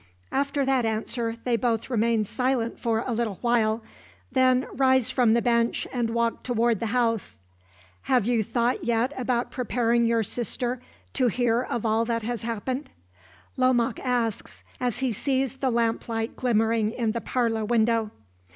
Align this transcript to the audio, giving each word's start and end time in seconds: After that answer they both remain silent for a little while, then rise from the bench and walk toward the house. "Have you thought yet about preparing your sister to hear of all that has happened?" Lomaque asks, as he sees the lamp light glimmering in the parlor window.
After 0.31 0.65
that 0.65 0.83
answer 0.83 1.35
they 1.43 1.55
both 1.55 1.87
remain 1.91 2.25
silent 2.25 2.79
for 2.79 3.03
a 3.05 3.11
little 3.13 3.37
while, 3.41 3.83
then 4.31 4.65
rise 4.73 5.11
from 5.11 5.35
the 5.35 5.43
bench 5.43 5.87
and 5.93 6.09
walk 6.09 6.41
toward 6.41 6.79
the 6.79 6.87
house. 6.87 7.37
"Have 8.09 8.25
you 8.25 8.43
thought 8.43 8.83
yet 8.83 9.13
about 9.15 9.51
preparing 9.51 10.07
your 10.07 10.23
sister 10.23 10.81
to 11.13 11.27
hear 11.27 11.61
of 11.61 11.85
all 11.85 12.03
that 12.05 12.23
has 12.23 12.41
happened?" 12.41 12.89
Lomaque 13.57 13.99
asks, 14.03 14.63
as 14.79 15.01
he 15.05 15.11
sees 15.11 15.57
the 15.57 15.69
lamp 15.69 16.09
light 16.09 16.35
glimmering 16.35 16.89
in 16.93 17.11
the 17.11 17.21
parlor 17.21 17.63
window. 17.63 18.09